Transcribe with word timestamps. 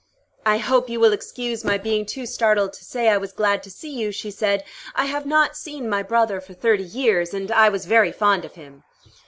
"I 0.47 0.57
hope 0.57 0.89
you 0.89 0.99
will 0.99 1.13
excuse 1.13 1.63
my 1.63 1.77
being 1.77 2.07
too 2.07 2.25
startled 2.25 2.73
to 2.73 2.83
say 2.83 3.07
I 3.07 3.17
was 3.19 3.33
glad 3.33 3.61
to 3.61 3.69
see 3.69 3.91
you," 3.93 4.11
she 4.11 4.31
said. 4.31 4.63
"I 4.95 5.05
have 5.05 5.27
not 5.27 5.55
seen 5.55 5.87
my 5.87 6.01
brother 6.01 6.41
for 6.41 6.55
thirty 6.55 6.81
years, 6.83 7.35
and 7.35 7.51
I 7.51 7.69
was 7.69 7.85
very 7.85 8.11
fond 8.11 8.43
of 8.43 8.55
him." 8.55 8.83